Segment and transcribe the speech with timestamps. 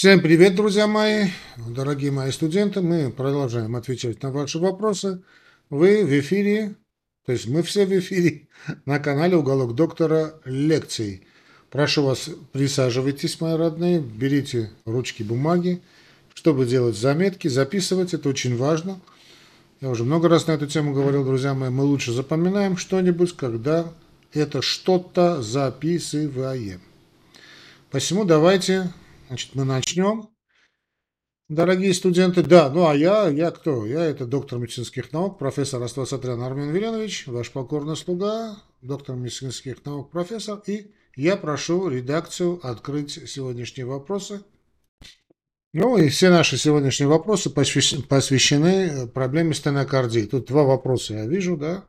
[0.00, 1.26] Всем привет, друзья мои,
[1.58, 2.80] дорогие мои студенты.
[2.80, 5.22] Мы продолжаем отвечать на ваши вопросы.
[5.68, 6.74] Вы в эфире,
[7.26, 8.48] то есть мы все в эфире
[8.86, 10.40] на канале «Уголок доктора.
[10.46, 11.26] Лекций».
[11.68, 15.82] Прошу вас, присаживайтесь, мои родные, берите ручки, бумаги,
[16.32, 18.14] чтобы делать заметки, записывать.
[18.14, 18.98] Это очень важно.
[19.82, 21.68] Я уже много раз на эту тему говорил, друзья мои.
[21.68, 23.92] Мы лучше запоминаем что-нибудь, когда
[24.32, 26.80] это что-то записываем.
[27.90, 28.90] Посему давайте
[29.30, 30.28] Значит, мы начнем.
[31.48, 33.86] Дорогие студенты, да, ну а я, я кто?
[33.86, 40.10] Я это доктор медицинских наук, профессор Аствасатрян Армен Веленович, ваш покорный слуга, доктор медицинских наук,
[40.10, 44.42] профессор, и я прошу редакцию открыть сегодняшние вопросы.
[45.72, 50.22] Ну и все наши сегодняшние вопросы посвящены проблеме стенокардии.
[50.22, 51.84] Тут два вопроса я вижу, да?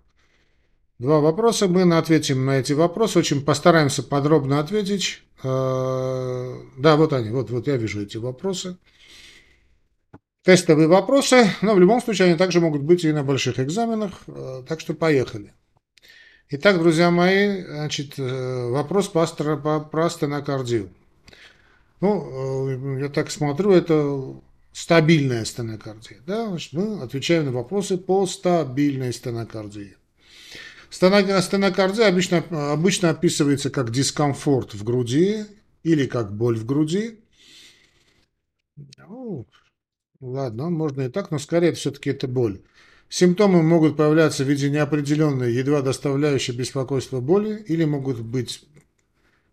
[1.02, 1.68] Два вопроса.
[1.68, 3.18] Мы ответим на эти вопросы.
[3.18, 5.24] Очень постараемся подробно ответить.
[5.42, 7.32] Э, да, вот они.
[7.32, 8.78] Вот, вот я вижу эти вопросы.
[10.44, 11.50] Тестовые вопросы.
[11.64, 14.12] Но в любом случае они также могут быть и на больших экзаменах.
[14.28, 15.56] Э, так что поехали.
[16.52, 20.92] Итак, друзья мои, значит, э, вопрос по, по, про стенокардию.
[22.00, 24.36] Ну, я так смотрю, это
[24.72, 26.20] стабильная стенокардия.
[26.28, 26.50] Да?
[26.50, 29.96] Значит, мы отвечаем на вопросы по стабильной стенокардии.
[30.92, 35.46] Стенокардия обычно, обычно описывается как дискомфорт в груди
[35.84, 37.20] или как боль в груди.
[38.98, 39.48] Ну,
[40.20, 42.62] ладно, можно и так, но скорее все-таки это боль.
[43.08, 48.64] Симптомы могут появляться в виде неопределенной, едва доставляющей беспокойство боли, или могут быть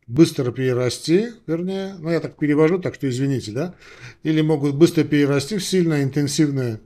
[0.09, 3.75] быстро перерасти, вернее, ну я так перевожу, так что извините, да,
[4.23, 6.81] или могут быстро перерасти в сильно интенсивное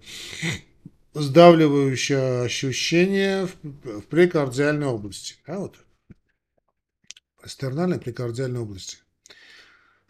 [1.15, 5.37] сдавливающее ощущение в, в прекардиальной области.
[5.47, 5.77] А вот,
[7.43, 8.99] астернальной прекардиальной области.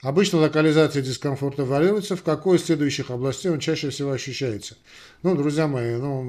[0.03, 4.77] Обычно локализация дискомфорта варьируется, в какой из следующих областей он чаще всего ощущается.
[5.23, 6.23] Ну, друзья мои, ну,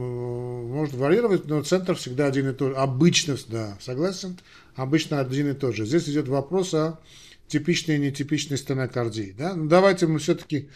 [0.67, 2.75] может варьировать, но центр всегда один и тот же.
[2.75, 4.37] Обычно, да, согласен,
[4.75, 5.87] обычно один и тот же.
[5.87, 6.99] Здесь идет вопрос о
[7.47, 9.33] типичной и нетипичной стенокардии.
[9.35, 9.55] Да?
[9.55, 10.69] Ну, давайте мы все-таки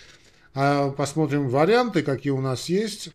[0.55, 3.11] а, посмотрим варианты, какие у нас есть.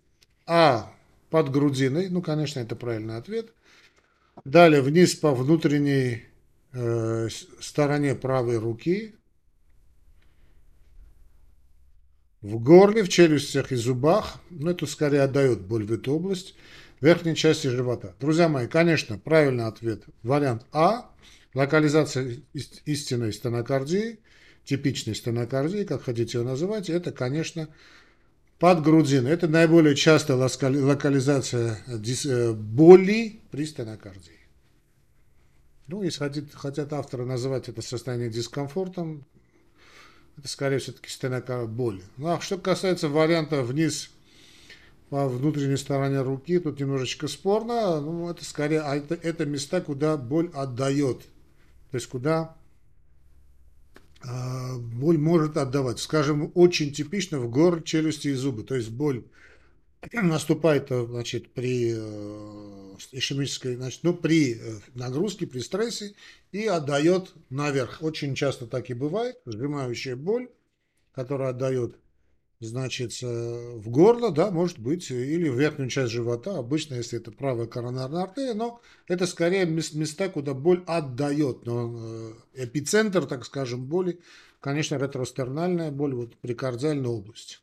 [0.46, 0.92] А
[1.30, 3.52] под грудиной, ну, конечно, это правильный ответ.
[4.44, 6.24] Далее вниз по внутренней
[6.72, 7.28] э,
[7.60, 9.14] стороне правой руки.
[12.40, 16.56] В горле, в челюстях и зубах, ну, это скорее отдает боль в эту область,
[17.00, 18.16] верхней части живота.
[18.18, 20.04] Друзья мои, конечно, правильный ответ.
[20.22, 21.12] Вариант А.
[21.54, 24.20] Локализация истинной стенокардии,
[24.64, 27.68] типичной стенокардии, как хотите ее называть, это, конечно,
[28.62, 34.38] Подгрудин– это наиболее частая локализация э, боли при стенокардии.
[35.88, 39.24] Ну, если хотят, авторы называть это состояние дискомфортом,
[40.38, 42.02] это скорее все-таки стенокардия боль.
[42.16, 44.10] Ну, а что касается варианта вниз
[45.10, 48.00] по внутренней стороне руки, тут немножечко спорно.
[48.00, 51.22] Ну, это скорее, а это, это места, куда боль отдает.
[51.90, 52.54] То есть, куда
[54.24, 55.98] боль может отдавать.
[55.98, 58.62] Скажем, очень типично в горле, челюсти и зубы.
[58.62, 59.24] То есть боль
[60.12, 66.14] наступает значит, при э, ишемической, значит, ну, при э, нагрузке, при стрессе
[66.50, 68.02] и отдает наверх.
[68.02, 69.36] Очень часто так и бывает.
[69.46, 70.48] Сжимающая боль,
[71.14, 71.96] которая отдает
[72.66, 77.32] значит, э, в горло, да, может быть, или в верхнюю часть живота, обычно, если это
[77.32, 83.84] правая коронарная артерия, но это скорее места, куда боль отдает, но э, эпицентр, так скажем,
[83.84, 84.20] боли,
[84.60, 87.56] конечно, ретростернальная боль вот при кардиальной области.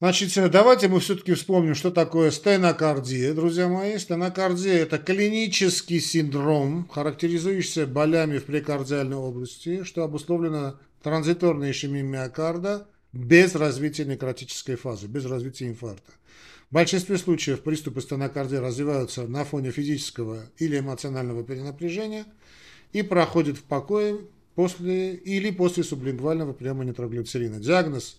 [0.00, 3.98] Значит, э, давайте мы все-таки вспомним, что такое стенокардия, друзья мои.
[3.98, 13.54] Стенокардия– это клинический синдром, характеризующийся болями в прекардиальной области, что обусловлено транзиторной ишемией миокарда– без
[13.54, 16.12] развития некротической фазы, без развития инфаркта.
[16.70, 22.26] В большинстве случаев приступы стенокардии развиваются на фоне физического или эмоционального перенапряжения
[22.92, 24.18] и проходят в покое
[24.54, 27.60] после или после сублингвального приема нитроглицерина.
[27.60, 28.18] Диагноз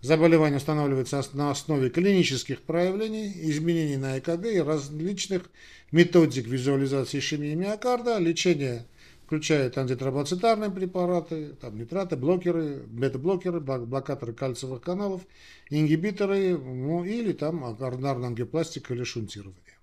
[0.00, 5.50] заболевания устанавливается на основе клинических проявлений, изменений на ЭКГ и различных
[5.90, 8.86] методик визуализации ишемии миокарда, лечения
[9.28, 15.20] включает антитромбоцитарные препараты, там нитраты, блокеры, бета-блокеры, блокаторы кальциевых каналов,
[15.68, 19.76] ингибиторы, ну, или там коронарная ангиопластика или шунтирование.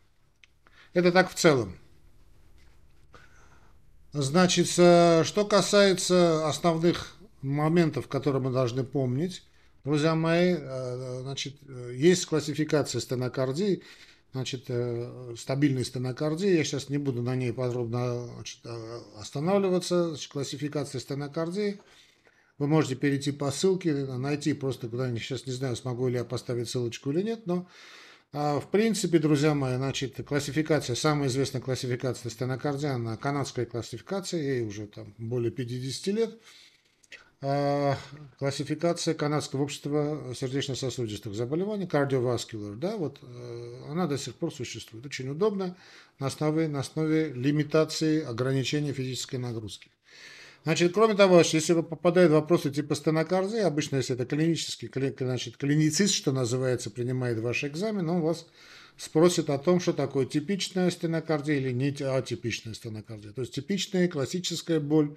[0.93, 1.77] Это так в целом.
[4.13, 9.43] Значит, что касается основных моментов, которые мы должны помнить,
[9.83, 11.53] друзья мои, э, значит,
[11.93, 13.83] есть классификация стенокардии,
[14.35, 16.57] значит, э, стабильной стенокардии.
[16.57, 20.09] Я сейчас не буду на ней подробно значит, э, останавливаться.
[20.09, 21.79] Значит, классификация стенокардии.
[22.57, 26.69] Вы можете перейти по ссылке, найти просто куда-нибудь, сейчас не знаю, смогу ли я поставить
[26.69, 27.67] ссылочку или нет, но
[28.31, 34.61] а, в принципе, друзья мои, значит, классификация, самая известная классификация стенокардия, она канадская классификация, ей
[34.61, 36.41] уже там более 50 лет.
[37.41, 37.97] А,
[38.39, 45.05] классификация канадского общества сердечно-сосудистых заболеваний, cardiovascular, да, вот э, она до сих пор существует.
[45.05, 45.75] Очень удобно
[46.19, 49.89] на основе, на основе лимитации ограничения физической нагрузки.
[50.63, 54.89] Значит, кроме того, если попадают вопросы типа стенокардии, обычно, если это клинический,
[55.19, 58.47] значит, клиницист, что называется, принимает ваш экзамен, он вас
[58.97, 63.31] спросит о том, что такое типичная стенокардия или не атипичная стенокардия.
[63.31, 65.15] То есть типичная классическая боль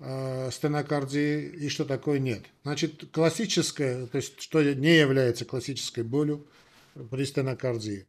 [0.00, 2.44] э, стенокардии и что такое нет.
[2.62, 6.46] Значит, классическая, то есть что не является классической болью
[7.10, 8.06] при стенокардии.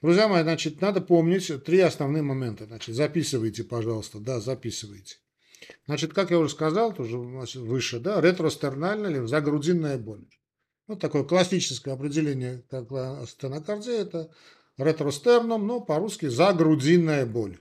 [0.00, 2.66] Друзья мои, значит, надо помнить три основные момента.
[2.66, 5.16] Значит, записывайте, пожалуйста, да, записывайте.
[5.86, 10.24] Значит, как я уже сказал, тоже выше, да, ретростернальная или загрудинная боль.
[10.86, 12.88] Вот такое классическое определение, как
[13.28, 14.30] стенокардия, это
[14.76, 17.58] ретростерном, но по-русски загрудинная боль.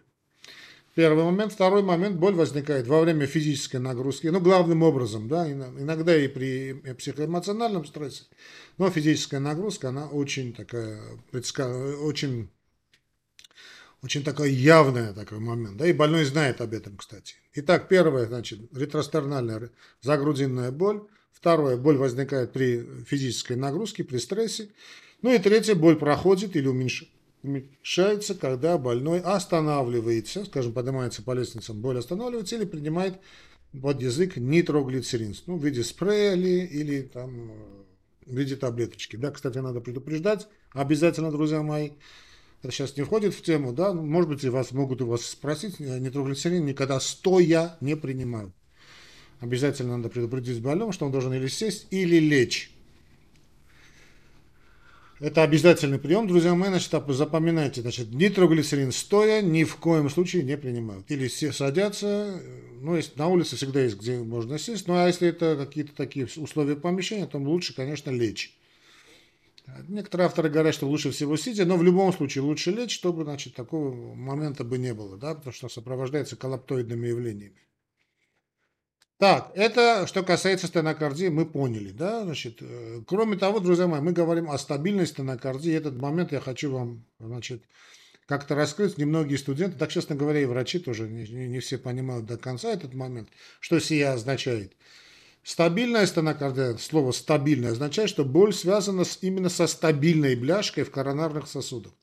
[0.95, 1.53] Первый момент.
[1.53, 2.17] Второй момент.
[2.17, 4.27] Боль возникает во время физической нагрузки.
[4.27, 8.25] Ну, главным образом, да, иногда и при психоэмоциональном стрессе.
[8.77, 11.01] Но физическая нагрузка, она очень такая,
[11.31, 12.49] очень
[14.03, 17.35] очень такой явный такой момент, да, и больной знает об этом, кстати.
[17.53, 19.69] Итак, первое, значит, ретростернальная
[20.01, 21.07] загрудинная боль.
[21.31, 24.69] Второе, боль возникает при физической нагрузке, при стрессе.
[25.21, 27.15] Ну и третье, боль проходит или уменьшается,
[28.39, 33.19] когда больной останавливается, скажем, поднимается по лестницам, боль останавливается или принимает
[33.79, 37.51] под язык нитроглицерин, ну, в виде спрея или, или там
[38.25, 39.15] в виде таблеточки.
[39.15, 41.91] Да, кстати, надо предупреждать обязательно, друзья мои,
[42.61, 46.65] это сейчас не входит в тему, да, может быть, вас могут у вас спросить, нитроглицерин
[46.65, 48.53] никогда стоя не принимают.
[49.41, 52.72] Обязательно надо предупредить больного, что он должен или сесть, или лечь.
[55.23, 60.57] Это обязательный прием, друзья мои, значит, запоминайте, значит, нитроглицерин стоя ни в коем случае не
[60.57, 61.09] принимают.
[61.09, 62.41] Или все садятся,
[62.81, 66.27] ну, есть, на улице всегда есть, где можно сесть, ну, а если это какие-то такие
[66.35, 68.53] условия помещения, то лучше, конечно, лечь.
[69.87, 73.55] Некоторые авторы говорят, что лучше всего сидя, но в любом случае лучше лечь, чтобы значит,
[73.55, 77.55] такого момента бы не было, да, потому что сопровождается коллаптоидными явлениями.
[79.23, 84.11] Так, это что касается стенокардии, мы поняли, да, значит, э, кроме того, друзья мои, мы
[84.11, 87.63] говорим о стабильной стенокардии, этот момент я хочу вам, значит,
[88.25, 88.97] как-то раскрыть.
[88.97, 92.93] Немногие студенты, так честно говоря, и врачи тоже не, не все понимают до конца этот
[92.93, 93.29] момент,
[93.61, 94.73] что сия означает.
[95.41, 101.47] Стабильная стенокардия, слово стабильная, означает, что боль связана с, именно со стабильной бляшкой в коронарных
[101.47, 101.93] сосудах.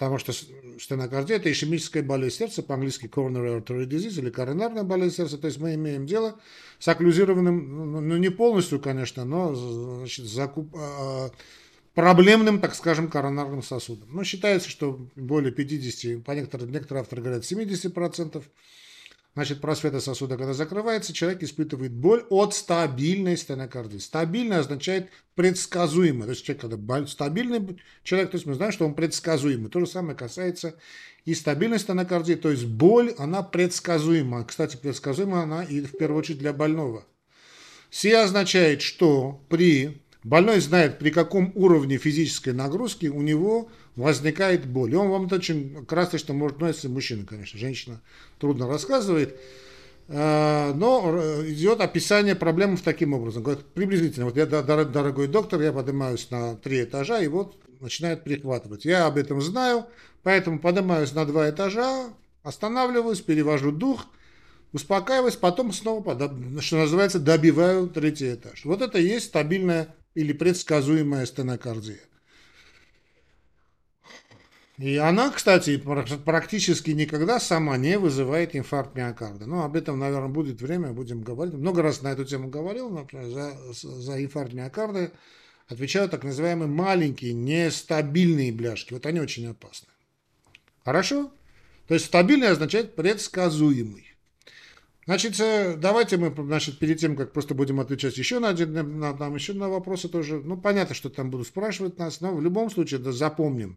[0.00, 5.36] Потому что стенокардия– это ишемическая болезнь сердца, по-английски coronary artery disease или коронарная болезнь сердца.
[5.36, 6.40] То есть мы имеем дело
[6.78, 11.28] с окклюзированным, ну, ну не полностью, конечно, но значит, закуп, э,
[11.92, 14.08] проблемным, так скажем, коронарным сосудом.
[14.10, 18.42] Но считается, что более 50, по некоторым, некоторые авторы говорят 70%,
[19.34, 23.98] Значит, просвета сосуда, когда закрывается, человек испытывает боль от стабильной стенокардии.
[23.98, 26.24] Стабильно означает предсказуемо.
[26.24, 29.70] То есть человек, когда боль, стабильный человек, то есть мы знаем, что он предсказуемый.
[29.70, 30.74] То же самое касается
[31.24, 32.34] и стабильной стенокардии.
[32.34, 34.44] То есть боль, она предсказуема.
[34.44, 37.06] Кстати, предсказуема она и в первую очередь для больного.
[37.88, 44.92] Сия означает, что при больной знает, при каком уровне физической нагрузки у него возникает боль.
[44.92, 48.00] И он вам это очень красочно может, ну, если мужчина, конечно, женщина
[48.38, 49.38] трудно рассказывает,
[50.08, 53.42] э, но идет описание проблемы таким образом.
[53.42, 58.84] Говорит, приблизительно, вот я, дорогой доктор, я поднимаюсь на три этажа, и вот начинает прихватывать.
[58.84, 59.86] Я об этом знаю,
[60.22, 62.10] поэтому поднимаюсь на два этажа,
[62.42, 64.06] останавливаюсь, перевожу дух,
[64.72, 66.14] успокаиваюсь, потом снова,
[66.60, 68.64] что называется, добиваю третий этаж.
[68.64, 72.00] Вот это и есть стабильная или предсказуемая стенокардия.
[74.80, 79.44] И она, кстати, практически никогда сама не вызывает инфаркт миокарда.
[79.44, 81.52] Но об этом, наверное, будет время, будем говорить.
[81.52, 85.12] Много раз на эту тему говорил, например, за, за инфаркт миокарда
[85.68, 88.94] отвечают так называемые маленькие нестабильные бляшки.
[88.94, 89.88] Вот они очень опасны.
[90.82, 91.30] Хорошо?
[91.86, 94.09] То есть стабильный означает предсказуемый.
[95.10, 99.12] Значит, э, давайте мы, значит, перед тем, как просто будем отвечать еще на, один, на,
[99.12, 102.70] на, еще на вопросы тоже, ну, понятно, что там будут спрашивать нас, но в любом
[102.70, 103.76] случае, да, запомним,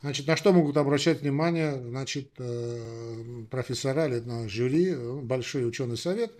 [0.00, 5.96] Значит, на что могут обращать внимание значит, э, профессора или на жюри, э, большой ученый
[5.96, 6.32] совет,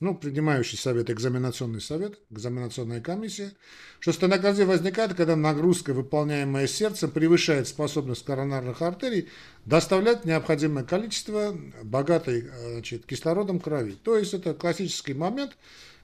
[0.00, 3.52] ну, принимающий совет, экзаменационный совет, экзаменационная комиссия,
[4.00, 9.28] что стенокардия возникает, когда нагрузка, выполняемая сердцем, превышает способность коронарных артерий
[9.64, 13.92] доставлять необходимое количество богатой значит, кислородом крови.
[13.92, 15.56] То есть это классический момент,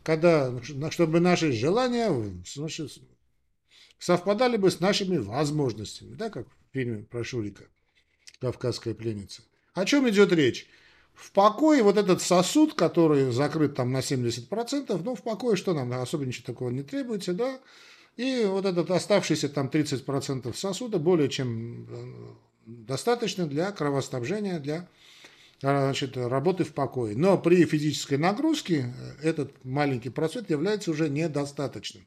[0.02, 0.52] когда,
[0.90, 2.11] чтобы наши желания
[2.47, 2.92] значит,
[3.99, 7.64] совпадали бы с нашими возможностями, да, как в фильме про Шурика
[8.40, 9.42] «Кавказская пленница».
[9.75, 10.66] О чем идет речь?
[11.21, 15.93] В покое вот этот сосуд, который закрыт там на 70%, ну, в покое что нам,
[15.93, 17.61] особо ничего такого не требуется, да,
[18.17, 22.35] и вот этот оставшийся там 30% сосуда более чем э,
[22.67, 24.89] достаточно для кровоснабжения, для
[25.61, 27.15] значит, работы в покое.
[27.17, 32.07] Но при физической нагрузке э, этот маленький процент является уже недостаточным.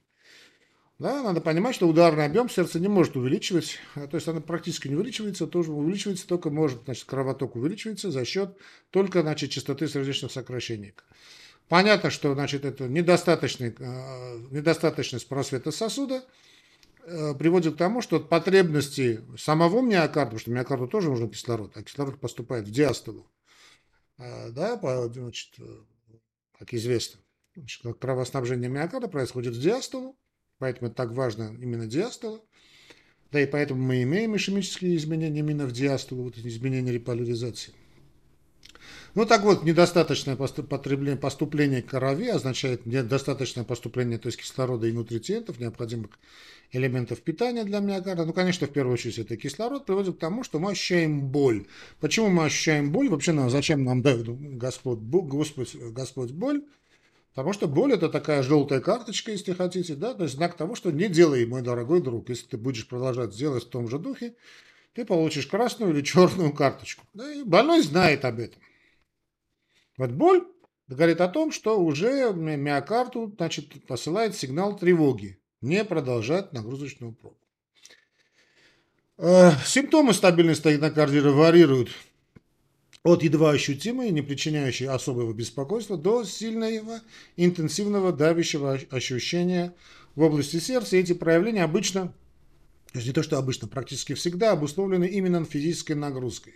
[1.03, 4.87] Да, надо понимать, что ударный объем сердца не может увеличивать, а, то есть она практически
[4.87, 8.57] не увеличивается, тоже увеличивается только может, значит, кровоток увеличивается за счет
[8.89, 10.93] только, значит, частоты сердечных сокращений.
[11.67, 16.23] Понятно, что, значит, это недостаточный, э, недостаточность просвета сосуда
[17.03, 21.83] э, приводит к тому, что потребности самого миокарда, потому что миокарду тоже нужен кислород, а
[21.83, 23.29] кислород поступает в диастолу,
[24.19, 24.79] э, да,
[25.09, 25.55] значит,
[26.57, 27.19] как известно,
[27.57, 30.17] значит, кровоснабжение миокарда происходит в диастолу,
[30.59, 32.41] Поэтому это так важно именно диастола.
[33.31, 37.73] Да и поэтому мы имеем ишемические изменения именно в диастолу, вот изменения реполяризации.
[39.15, 45.59] Ну так вот, недостаточное потребление, поступление крови означает недостаточное поступление то есть кислорода и нутритиентов,
[45.59, 46.11] необходимых
[46.71, 48.25] элементов питания для миокарда.
[48.25, 51.67] Ну, конечно, в первую очередь это кислород приводит к тому, что мы ощущаем боль.
[51.99, 53.09] Почему мы ощущаем боль?
[53.09, 56.63] Вообще, нам, зачем нам дает Господь, Господь, Господь боль?
[57.33, 60.91] Потому что боль это такая желтая карточка, если хотите, да, то есть знак того, что
[60.91, 62.29] не делай, мой дорогой друг.
[62.29, 64.35] Если ты будешь продолжать делать в том же духе,
[64.93, 67.05] ты получишь красную или черную карточку.
[67.13, 68.61] Да, и больной знает об этом.
[69.97, 70.47] Вот боль
[70.87, 75.39] говорит о том, что уже миокарду значит, посылает сигнал тревоги.
[75.61, 77.37] Не продолжать нагрузочную пробу.
[79.17, 81.89] Э, симптомы стабильной стенокардии варьируют
[83.03, 87.01] от едва ощутимой, не причиняющей особого беспокойства, до сильного,
[87.35, 89.73] интенсивного давящего ощущения
[90.15, 90.95] в области сердца.
[90.95, 92.07] И эти проявления обычно,
[92.91, 96.53] то есть не то что обычно, практически всегда обусловлены именно физической нагрузкой.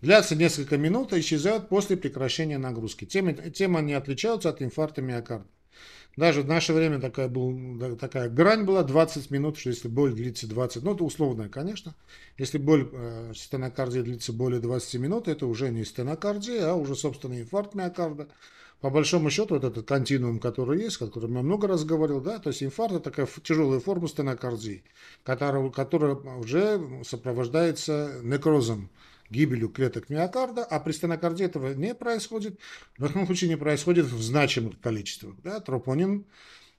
[0.00, 3.04] Длятся несколько минут и исчезают после прекращения нагрузки.
[3.04, 5.46] Тем, тем они отличаются от инфаркта миокарда.
[6.16, 10.48] Даже в наше время такая, был, такая грань была 20 минут, что если боль длится
[10.48, 11.94] 20, ну это условная, конечно.
[12.36, 17.40] Если боль э, стенокардии длится более 20 минут, это уже не стенокардия, а уже, собственно,
[17.40, 18.28] инфаркт миокарда.
[18.80, 22.38] По большому счету, вот этот континуум, который есть, о котором я много раз говорил, да,
[22.38, 24.82] то есть инфаркт– это такая тяжелая форма стенокардии,
[25.22, 28.90] которая, которая уже сопровождается некрозом
[29.30, 32.58] гибелью клеток миокарда, а при стенокардии этого не происходит.
[32.98, 35.36] В этом случае не происходит в значимых количествах.
[35.42, 35.60] Да?
[35.60, 36.26] Тропонин,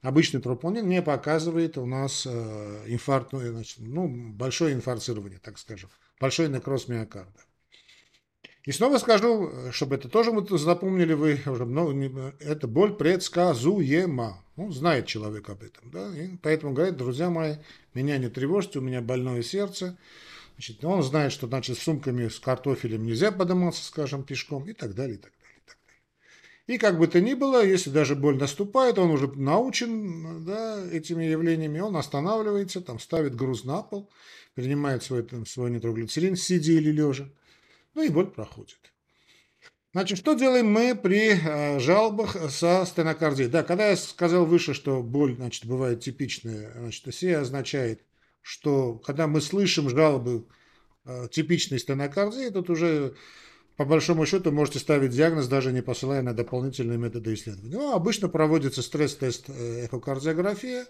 [0.02, 5.90] обычный тропонин не показывает у нас э, инфаркт, ну, значит, ну, большое инфарцирование, так скажем,
[6.20, 7.40] большой некроз миокарда.
[8.64, 14.44] И снова скажу, чтобы это тоже вы запомнили вы уже много, это боль предсказуема.
[14.54, 15.90] Ну, знает человек об этом.
[15.90, 16.16] Да?
[16.16, 17.56] И поэтому говорит, друзья мои,
[17.94, 19.96] меня не тревожьте, у меня больное сердце.
[20.54, 24.94] Значит, он знает, что значит, с сумками с картофелем нельзя подниматься, скажем, пешком и так
[24.94, 25.56] далее, и так далее.
[25.56, 26.76] И, так далее.
[26.76, 31.24] и как бы то ни было, если даже боль наступает, он уже научен да, этими
[31.24, 34.10] явлениями, он останавливается, там, ставит груз на пол,
[34.54, 37.28] принимает свой, там, свой нитроглицерин, сидя или лежа,
[37.94, 38.78] ну и боль проходит.
[39.94, 43.50] Значит, что делаем мы при э, жалобах со стенокардией?
[43.50, 48.02] Да, когда я сказал выше, что боль, значит, бывает типичная, значит, это означает
[48.42, 50.44] что когда мы слышим жалобы
[51.04, 53.14] э, типичной стенокардии, тут уже
[53.76, 57.74] по большому счету можете ставить диагноз, даже не посылая на дополнительные методы исследования.
[57.74, 60.86] Ну, обычно проводится стресс-тест э, эхокардиография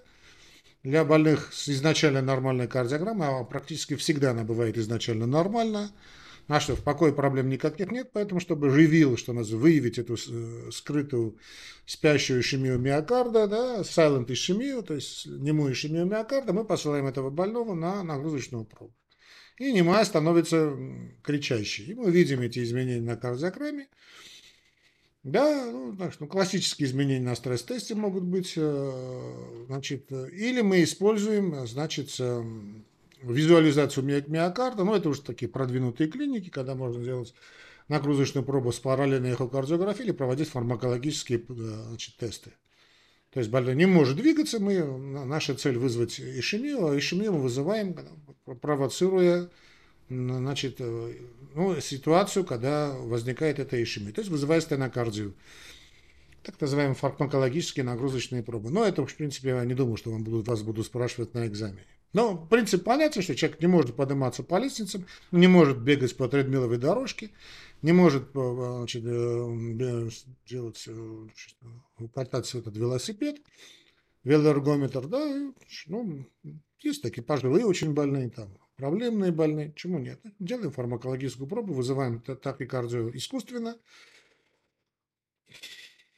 [0.82, 5.90] для больных с изначально нормальной кардиограммой, а практически всегда она бывает изначально нормальная.
[6.48, 10.70] А что, в покое проблем никаких нет, поэтому, чтобы ревил, что нас выявить эту э,
[10.72, 11.38] скрытую
[11.86, 17.74] спящую ишемию миокарда, да, silent ишемию, то есть немую ишемию миокарда, мы посылаем этого больного
[17.74, 18.94] на нагрузочную пробу.
[19.58, 20.76] И немая становится
[21.22, 21.92] кричащей.
[21.92, 23.88] И мы видим эти изменения на кардиограмме.
[25.22, 28.54] Да, ну, так что, ну, классические изменения на стресс-тесте могут быть.
[28.56, 32.10] Э, значит, или мы используем, значит,
[33.22, 37.34] визуализацию миокарда, ну, это уже такие продвинутые клиники, когда можно делать
[37.88, 41.52] нагрузочную пробу с параллельной эхокардиографией или проводить фармакологические э,
[41.88, 42.52] значит, тесты.
[43.32, 44.82] То есть больной не может двигаться, мы,
[45.24, 47.96] наша цель вызвать ишемию, а ишемию мы вызываем,
[48.60, 49.48] провоцируя
[50.08, 51.14] значит, э,
[51.54, 55.34] ну, ситуацию, когда возникает эта ишемия, то есть вызывая стенокардию
[56.42, 58.70] так называемые фармакологические нагрузочные пробы.
[58.70, 61.86] Но это, в принципе, я не думаю, что вам будут, вас будут спрашивать на экзамене.
[62.12, 66.76] Но принцип понятен, что человек не может подниматься по лестницам, не может бегать по тредмиловой
[66.76, 67.30] дорожке,
[67.80, 69.02] не может значит,
[70.44, 70.88] делать,
[72.14, 73.40] кататься этот велосипед,
[74.24, 75.52] велоэргометр, да,
[75.86, 76.26] ну,
[76.80, 80.20] есть такие пожилые очень больные, там, проблемные больные, чему нет.
[80.38, 83.78] Делаем фармакологическую пробу, вызываем тахикардию искусственно,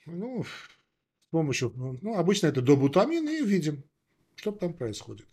[0.07, 1.73] ну, с помощью,
[2.03, 3.85] ну, обычно это добутамин, и видим,
[4.35, 5.27] что там происходит.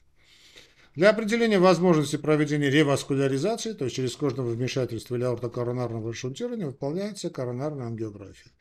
[0.94, 7.88] Для определения возможности проведения реваскуляризации, то есть через кожного вмешательства или аортокоронарного шунтирования, выполняется коронарная
[7.88, 8.52] ангиография.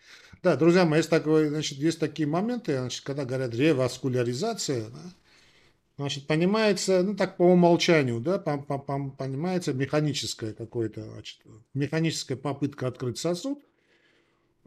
[0.41, 5.13] Да, друзья мои, есть, такое, значит, есть такие моменты, значит, когда говорят реваскуляризация, да,
[5.99, 11.41] значит, понимается, ну так по умолчанию, да, по, по, по, понимается механическая какое-то, значит,
[11.75, 13.59] механическая попытка открыть сосуд,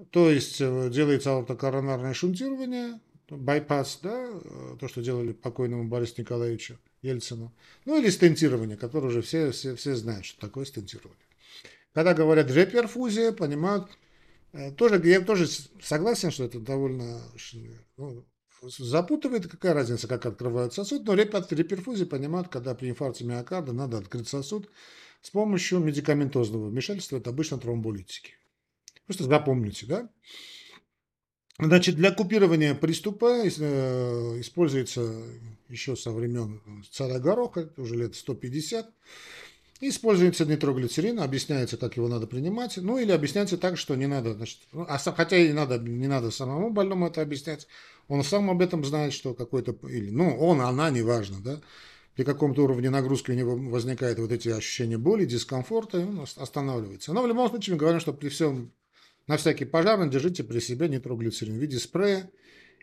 [0.10, 6.77] то есть э, делается аортокоронарное шунтирование, байпас, да, э, то, что делали покойному Борису Николаевичу
[7.03, 7.53] Ельцину,
[7.86, 11.17] ну или стентирование, которое уже все, все, все знают, что такое стентирование.
[11.93, 13.91] Когда говорят реперфузия, понимают,
[14.53, 15.48] э, тоже, я тоже
[15.81, 17.22] согласен, что это довольно
[17.98, 18.25] ну,
[18.62, 24.27] запутывает, какая разница, как открывают сосуд, но реперфузия понимают, когда при инфаркте миокарда надо открыть
[24.27, 24.69] сосуд
[25.22, 28.33] с помощью медикаментозного вмешательства, это обычно тромболитики.
[29.05, 30.10] Просто запомните, да?
[31.60, 33.48] Значит, для купирования приступа э,
[34.39, 35.24] используется
[35.74, 36.62] еще со времен
[36.92, 38.89] царя Гороха, уже лет 150.
[39.82, 42.77] Используется нитроглицерин, объясняется, как его надо принимать.
[42.77, 46.32] Ну, или объясняется так, что не надо, значит, ну, а, хотя и надо, не надо
[46.32, 47.68] самому больному это объяснять.
[48.08, 51.60] Он сам об этом знает, что какой-то, или, ну, он, она, неважно, да,
[52.15, 57.12] при каком-то уровне нагрузки у него возникают вот эти ощущения боли, дискомфорта, и он останавливается.
[57.12, 58.72] Но в любом случае мы говорим, что при всем
[59.27, 62.30] на всякий пожарный держите при себе нитроглицерин в виде спрея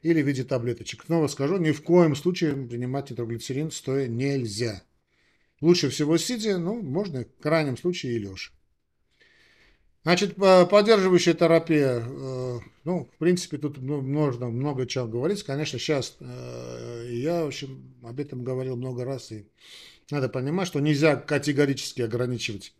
[0.02, 1.04] или в виде таблеточек.
[1.04, 4.82] Снова скажу, ни в коем случае принимать нитроглицерин стоя нельзя.
[5.60, 8.50] Лучше всего сидя, ну, можно в крайнем случае и лежа.
[10.02, 15.42] Значит, поддерживающая терапия, э, ну, в принципе, тут можно много чего говорить.
[15.42, 19.46] Конечно, сейчас э, я, в общем, об этом говорил много раз, и
[20.10, 22.72] надо понимать, что нельзя категорически ограничивать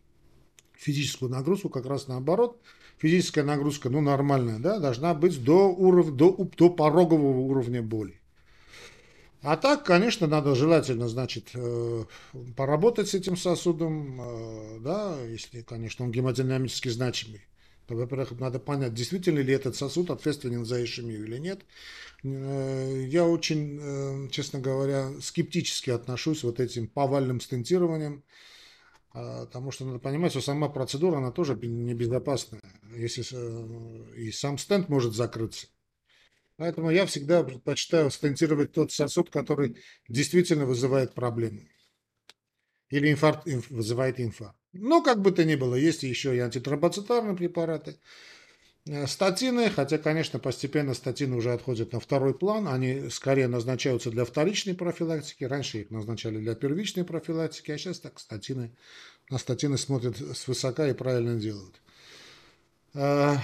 [0.81, 2.61] физическую нагрузку, как раз наоборот–
[3.01, 8.21] физическая нагрузка, ну, нормальная, да, должна быть до, уров, до, до порогового уровня боли.
[9.43, 12.05] А так, конечно, надо желательно, значит, э,
[12.57, 17.41] поработать с этим сосудом, э, да, если, конечно, он гемодинамически значимый.
[17.89, 21.63] Во-первых, надо понять, действительно ли этот сосуд ответственен за ишемию или нет.
[22.23, 28.23] Э, я очень, честно говоря, скептически отношусь вот этим повальным стентированием.
[29.13, 32.63] А, потому что надо понимать, что сама процедура, она тоже небезопасная.
[32.95, 35.67] Если э, и сам стенд может закрыться.
[36.57, 41.71] Поэтому я всегда предпочитаю стентировать тот сосуд, который действительно вызывает проблемы.
[42.91, 44.59] Или инфаркт вызывает инфаркт.
[44.73, 47.99] Но как бы то ни было, есть еще и антитромбоцитарные препараты.
[48.87, 54.25] Э, статины, хотя, конечно, постепенно статины уже отходят на второй план, они скорее назначаются для
[54.25, 58.75] вторичной профилактики, раньше их назначали для первичной профилактики, а сейчас так статины,
[59.29, 61.81] на статины смотрят свысока и правильно делают.
[62.95, 63.37] А,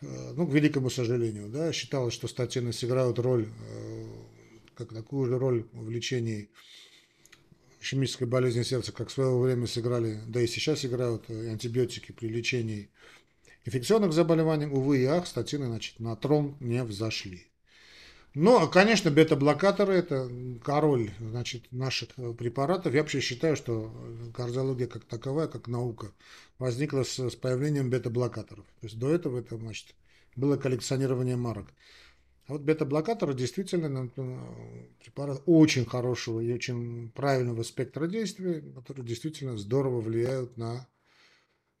[0.00, 4.06] э, ну, к великому сожалению, да, считалось, что статины сыграют роль, э,
[4.74, 6.48] как такую же роль в лечении
[7.80, 12.90] ишемической болезни сердца, как в свое время сыграли, да и сейчас играют антибиотики при лечении
[13.68, 17.46] инфекционных заболеваний, увы и ах, статины значит, на трон не взошли.
[18.34, 20.30] Но, конечно, бета-блокаторы– это
[20.62, 22.94] король значит, наших препаратов.
[22.94, 23.92] Я вообще считаю, что
[24.34, 26.12] кардиология как таковая, как наука,
[26.58, 28.64] возникла с, с появлением бета-блокаторов.
[28.80, 29.94] То есть до этого это значит,
[30.36, 31.68] было коллекционирование марок.
[32.46, 34.08] А вот бета-блокаторы действительно
[35.02, 40.86] препарат очень хорошего и очень правильного спектра действия, которые действительно здорово влияют на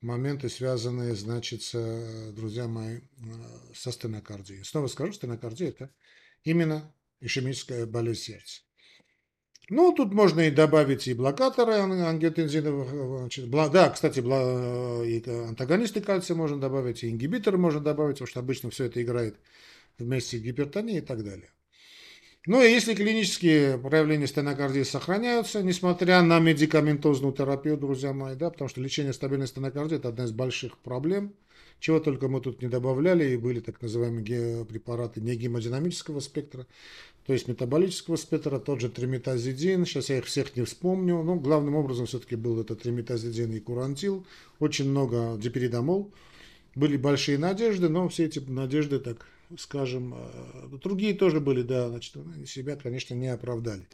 [0.00, 1.70] моменты, связанные, значит,
[2.34, 3.00] друзья мои,
[3.74, 4.64] со стенокардией.
[4.64, 5.90] Снова скажу, стенокардия– это
[6.44, 8.62] именно ишемическая болезнь сердца.
[9.70, 16.36] Ну, тут можно и добавить и блокаторы ангиотензиновых, бла, да, кстати, бла, и антагонисты кальция
[16.36, 19.38] можно добавить, и ингибиторы можно добавить, потому что обычно все это играет
[19.98, 21.50] вместе с гипертонией и так далее.
[22.46, 28.68] Ну и если клинические проявления стенокардии сохраняются, несмотря на медикаментозную терапию, друзья мои, да, потому
[28.68, 31.34] что лечение стабильной стенокардии– это одна из больших проблем,
[31.80, 36.66] чего только мы тут не добавляли, и были так называемые препараты не гемодинамического спектра,
[37.26, 41.74] то есть метаболического спектра, тот же триметазидин, сейчас я их всех не вспомню, но главным
[41.74, 44.26] образом все-таки был это триметазидин и курантил,
[44.60, 46.10] очень много диперидомол,
[46.74, 52.14] были большие надежды, но все эти надежды так скажем, э, другие тоже были, да, значит,
[52.46, 53.88] себя, конечно, не оправдали.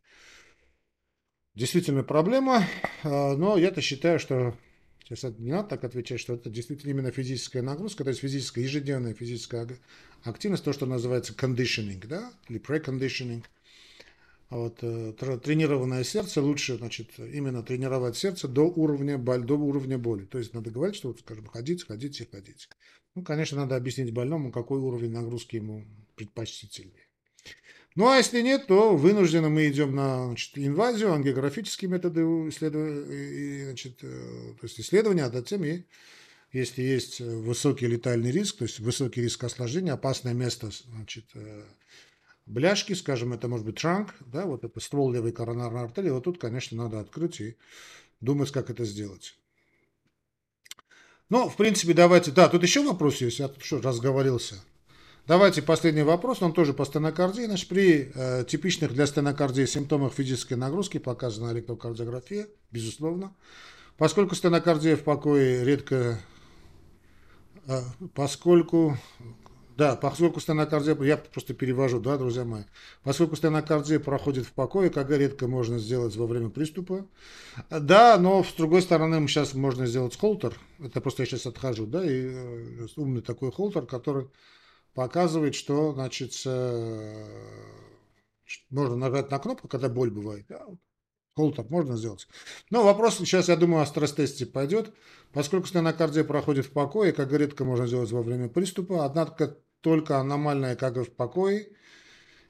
[1.54, 2.64] Действительно проблема,
[3.02, 4.56] э, но я-то считаю, что
[5.04, 9.12] Сейчас не надо так отвечать, что это действительно именно физическая нагрузка, то есть физическая, ежедневная
[9.12, 9.68] физическая
[10.22, 13.44] активность, то, что называется conditioning, да, или preconditioning.
[14.48, 20.24] Вот э, тренированное сердце лучше, значит, именно тренировать сердце до уровня, боль, до уровня боли.
[20.24, 22.68] То есть надо говорить, что, вот, скажем, ходить, и ходить.
[23.14, 25.85] Ну, конечно, надо объяснить больному, какой уровень нагрузки ему
[26.16, 27.09] предпочтительнее.
[27.94, 33.98] Ну, а если нет, то вынужденно мы идем на значит, инвазию, ангиографические методы исследования, значит,
[34.03, 35.85] э, то есть исследования, а затем и
[36.53, 41.62] если есть высокий летальный риск, то есть высокий риск осложнения, опасное место, значит, э,
[42.46, 46.38] бляшки, скажем, это может быть транк, да, вот это ствол левой коронарной артерии, вот тут,
[46.38, 47.57] конечно, надо открыть и
[48.20, 49.37] думать, как это сделать.
[51.35, 54.55] Ну, в принципе, давайте, да, тут еще вопрос есть, я что, разговорился.
[55.27, 57.42] Давайте последний вопрос, он тоже по стенокардии.
[57.47, 63.35] Значит, при э, типичных для стенокардии симптомах физической нагрузки показана электрокардиография, безусловно.
[63.99, 66.20] Поскольку стенокардия в покое редко,
[67.66, 67.81] э,
[68.14, 68.97] поскольку,
[69.76, 72.62] да, поскольку стенокардия, я просто перевожу, да, друзья мои,
[73.02, 77.06] поскольку стенокардия проходит в покое, как редко можно сделать во время приступа.
[77.70, 82.04] Да, но с другой стороны, сейчас можно сделать холтер, это просто я сейчас отхожу, да,
[82.04, 84.28] и э, умный такой холтер, который
[84.94, 87.26] показывает, что, значит, э,
[88.70, 90.46] можно нажать на кнопку, когда боль бывает.
[91.37, 92.28] Холтер можно сделать.
[92.70, 94.94] Но вопрос сейчас, я думаю, о стресс-тесте пойдет.
[95.32, 100.75] Поскольку стенокардия проходит в покое, как редко можно сделать во время приступа, однако только аномальная
[100.75, 101.68] ЭКГ в покое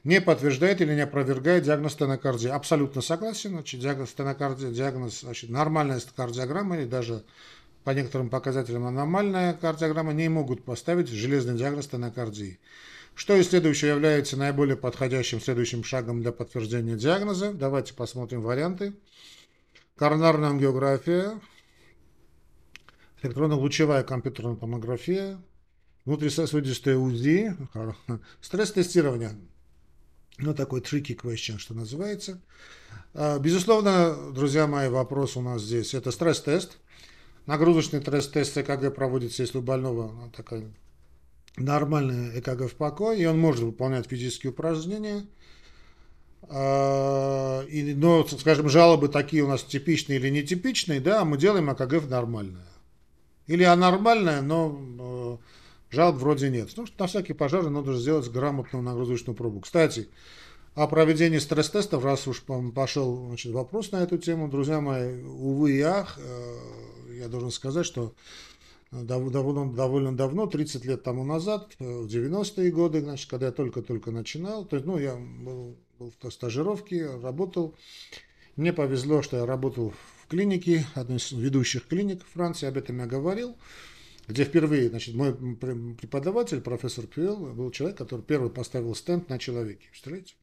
[0.04, 2.48] не подтверждает или не опровергает диагноз стенокардии.
[2.48, 3.50] Абсолютно согласен.
[3.50, 7.24] Значит, диагноз стенокардии, диагноз, значит, нормальная кардиограмма или даже
[7.82, 12.60] по некоторым показателям аномальная кардиограмма, не могут поставить железный диагноз стенокардии.
[13.16, 17.52] Что из следующего является наиболее подходящим следующим шагом для подтверждения диагноза?
[17.52, 18.94] Давайте посмотрим варианты.
[19.96, 21.40] Коронарная ангиография,
[23.22, 25.38] электронно-лучевая компьютерная томография,
[26.04, 27.56] внутрисосудистое УЗИ,
[28.40, 29.32] стресс-тестирование.
[30.38, 32.40] Ну, такой tricky question, что называется.
[33.14, 35.94] А, безусловно, друзья мои, вопрос у нас здесь.
[35.94, 36.78] Это стресс-тест.
[37.46, 40.64] Нагрузочный тест ЭКГ проводится, если у больного такая
[41.56, 45.26] нормальная ЭКГ в покое, и он может выполнять физические упражнения.
[46.48, 52.02] А, и, но, скажем, жалобы такие у нас типичные или нетипичные, да, мы делаем ЭКГ
[52.02, 52.66] в нормальное.
[53.46, 55.53] Или анормальное, но э,
[55.94, 56.70] жалоб вроде нет.
[56.76, 59.60] Ну, на всякий пожар надо сделать грамотную нагрузочную пробу.
[59.60, 60.08] Кстати,
[60.74, 62.42] о проведении стресс-тестов, раз уж
[62.74, 67.86] пошел значит, вопрос на эту тему, друзья мои, увы и ах, э, я должен сказать,
[67.86, 68.12] что
[68.90, 74.10] довольно, довольно давно, 30 лет тому назад, э, в 90-е годы, значит, когда я только-только
[74.10, 77.74] начинал, то есть, ну, я был, был в стажировке, работал.
[78.56, 83.06] Мне повезло, что я работал в клинике, одной из ведущих клиник Франции, об этом я
[83.06, 83.56] говорил,
[84.26, 89.88] где впервые, значит, мой преподаватель, профессор Пьюэлл, был человек, который первый поставил стенд на человеке.
[89.90, 90.34] Представляете?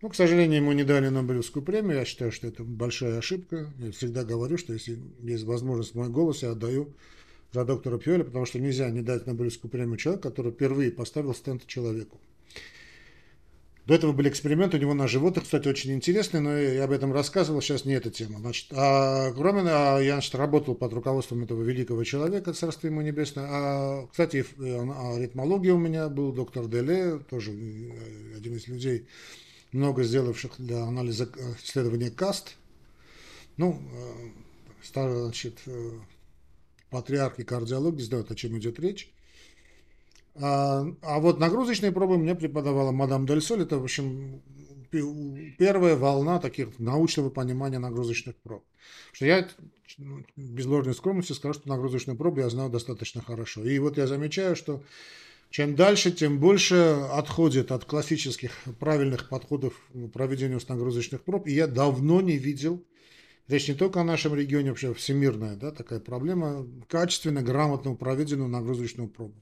[0.00, 1.98] Ну, к сожалению, ему не дали Нобелевскую премию.
[1.98, 3.72] Я считаю, что это большая ошибка.
[3.78, 6.92] Я всегда говорю, что если есть возможность мой голос, я отдаю
[7.52, 11.66] за доктора Пьоля, потому что нельзя не дать Нобелевскую премию человеку, который впервые поставил стенд
[11.66, 12.18] человеку.
[13.86, 17.12] До этого были эксперименты у него на животных, кстати, очень интересные, но я об этом
[17.12, 18.38] рассказывал, сейчас не эта тема.
[18.38, 23.46] Значит, а, кроме, а, я значит, работал под руководством этого великого человека, царство ему небесное.
[23.50, 29.08] А, кстати, а, аритмология у меня был доктор Деле, тоже э, один из людей,
[29.72, 32.54] много сделавших для анализа э, исследования КАСТ.
[33.56, 34.28] Ну, э,
[34.84, 35.58] старый, значит,
[36.88, 39.12] патриарх и кардиологи знают, о чем идет речь.
[40.34, 43.62] А, а вот нагрузочные пробы мне преподавала мадам Дель Соль.
[43.62, 44.42] Это, в общем,
[45.58, 48.64] первая волна таких научного понимания нагрузочных проб.
[49.12, 49.48] Что я
[49.98, 53.64] ну, без ложной скромности скажу, что нагрузочные пробы я знаю достаточно хорошо.
[53.64, 54.82] И вот я замечаю, что
[55.50, 56.76] чем дальше, тем больше
[57.10, 61.46] отходит от классических правильных подходов к проведению нагрузочных проб.
[61.46, 62.82] И я давно не видел,
[63.48, 69.10] речь не только о нашем регионе, вообще всемирная да, такая проблема, качественно, грамотно проведенную нагрузочную
[69.10, 69.34] пробу.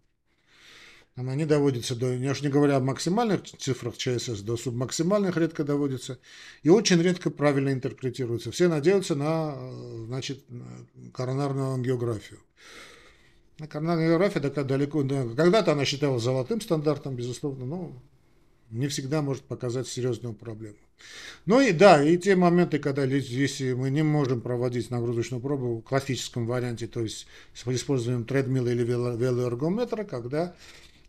[1.20, 5.64] Она не доводится до, я уж не говоря о максимальных цифрах ЧСС, до субмаксимальных редко
[5.64, 6.18] доводится
[6.62, 8.50] и очень редко правильно интерпретируется.
[8.50, 9.54] Все надеются на
[10.06, 10.42] значит,
[11.12, 12.40] коронарную ангиографию.
[13.68, 17.92] Коронарная география такая далеко, да, когда-то она считалась золотым стандартом, безусловно, но
[18.70, 20.78] не всегда может показать серьезную проблему.
[21.44, 25.82] Ну и да, и те моменты, когда если мы не можем проводить нагрузочную пробу в
[25.82, 30.54] классическом варианте, то есть с использованием тредмила или велоэргометра, когда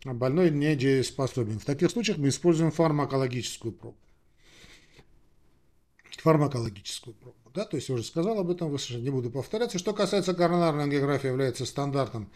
[0.04, 1.58] больной не дееспособен.
[1.58, 3.96] В таких случаях мы используем фармакологическую пробу.
[6.22, 7.36] фармакологическую пробу.
[7.54, 9.78] Да, то есть я уже сказал об этом, не буду повторяться.
[9.78, 12.30] Что касается коронарной ангиографии, является стандартом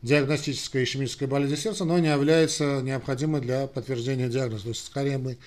[0.00, 4.64] диагностической ишемической болезни сердца, но не является необходимой для подтверждения диагноза.
[4.64, 5.38] То есть скорее мы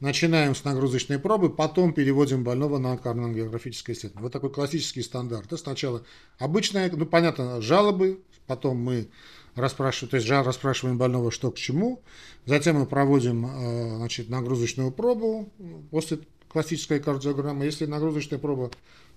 [0.00, 4.24] начинаем с нагрузочной пробы, потом переводим больного на коронарно-географическое исследование.
[4.24, 5.46] Вот такой классический стандарт.
[5.46, 6.04] Это сначала
[6.38, 9.08] обычная, ну понятно, жалобы, потом мы
[9.54, 12.02] расспрашиваем, то есть расспрашиваем больного, что к чему,
[12.46, 15.48] затем мы проводим э, значит, нагрузочную пробу
[15.90, 17.64] после классической кардиограммы.
[17.64, 18.70] Если нагрузочная проба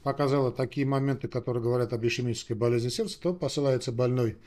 [0.03, 4.37] показала такие моменты, которые говорят об ишемической болезни сердца, то посылается больной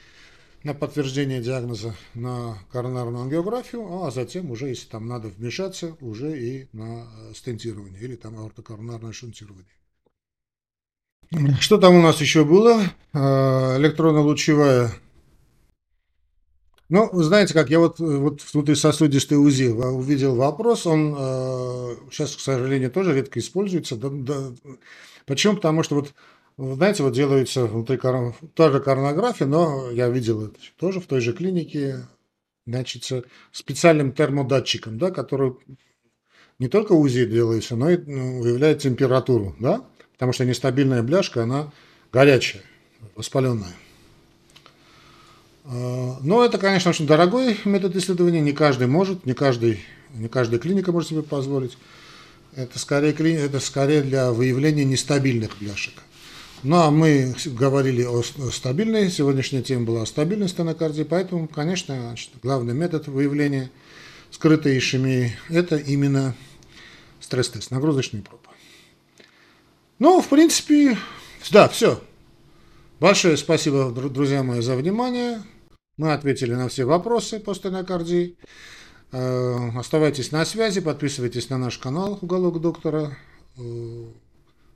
[0.62, 6.68] на подтверждение диагноза на коронарную ангиографию, а затем уже, если там надо вмешаться, уже и
[6.72, 9.66] на э, стентирование или там аортокоронарное шунтирование.
[11.60, 12.82] Что там у нас еще было?
[13.12, 14.92] Э, электронно-лучевая.
[16.90, 22.90] Ну, знаете как, я вот, вот внутрисосудистый УЗИ увидел вопрос, он э, сейчас, к сожалению,
[22.90, 23.96] тоже редко используется.
[23.96, 24.52] Да, да.
[25.24, 25.54] Почему?
[25.54, 26.12] Потому что вот
[26.56, 28.34] знаете, вот делается внутри корон...
[28.54, 32.06] тоже коронография, но я видел это тоже в той же клинике,
[32.66, 33.08] значит,
[33.52, 35.54] специальным термодатчиком, да, который
[36.58, 41.72] не только УЗИ делается, но и ну, выявляет температуру, да, потому что нестабильная бляшка, она
[42.12, 42.62] горячая,
[43.14, 43.74] воспаленная.
[45.64, 50.60] А, но это, конечно, очень дорогой метод исследования, не каждый может, не, каждый, не каждая
[50.60, 51.76] клиника может себе позволить.
[52.56, 55.94] Это скорее, это скорее для выявления нестабильных бляшек.
[56.62, 62.30] Ну, а мы говорили о стабильной, сегодняшняя тема была о стабильной стенокардии, поэтому, конечно, значит,
[62.42, 63.70] главный метод выявления
[64.30, 66.34] скрытой ишемии– это именно
[67.20, 68.46] стресс-тест, нагрузочный проб.
[69.98, 70.98] Ну, в принципе,
[71.50, 72.02] да, все.
[73.00, 75.42] Большое спасибо, друзья мои, за внимание.
[75.96, 78.36] Мы ответили на все вопросы по стенокардии.
[79.10, 83.16] Э, оставайтесь на связи, подписывайтесь на наш канал «Уголок доктора».
[83.56, 84.04] Э,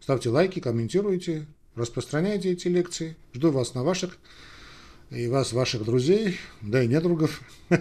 [0.00, 3.16] ставьте лайки, комментируйте распространяйте эти лекции.
[3.34, 4.16] Жду вас на ваших
[5.10, 7.42] и вас, ваших друзей, да и недругов,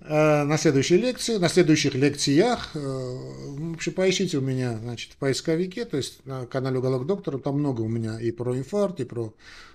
[0.00, 2.70] на следующей лекции, на следующих лекциях.
[2.74, 7.58] Э, вообще поищите у меня значит, в поисковике, то есть на канале Уголок Доктора, там
[7.58, 9.34] много у меня и про инфаркт, и про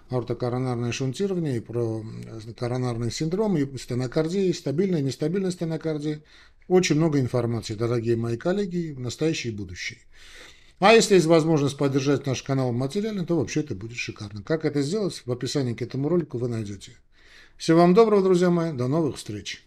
[0.09, 2.03] аортокоронарное шунтирование, и про
[2.57, 6.21] коронарный синдром, и стенокардия, и стабильная, нестабильная стенокардия.
[6.67, 9.99] Очень много информации, дорогие мои коллеги, настоящие и будущие.
[10.79, 14.41] А если есть возможность поддержать наш канал материально, то вообще это будет шикарно.
[14.41, 16.91] Как это сделать, в описании к этому ролику вы найдете.
[17.55, 18.73] Всего вам доброго, друзья мои.
[18.73, 19.64] До новых встреч.